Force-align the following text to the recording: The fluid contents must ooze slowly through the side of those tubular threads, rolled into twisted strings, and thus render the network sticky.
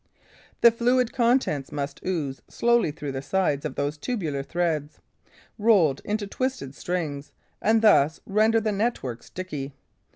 The 0.61 0.71
fluid 0.71 1.13
contents 1.13 1.71
must 1.71 1.99
ooze 2.03 2.41
slowly 2.47 2.89
through 2.89 3.11
the 3.11 3.21
side 3.21 3.63
of 3.65 3.75
those 3.75 3.99
tubular 3.99 4.41
threads, 4.41 4.99
rolled 5.59 6.01
into 6.03 6.25
twisted 6.25 6.73
strings, 6.73 7.31
and 7.61 7.83
thus 7.83 8.19
render 8.25 8.59
the 8.59 8.71
network 8.71 9.21
sticky. 9.21 9.75